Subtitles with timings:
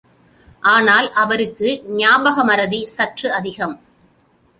[0.63, 1.67] ஆனால், அவருக்கு
[1.97, 3.75] ஞாபகமறதி சற்று அதிகம்.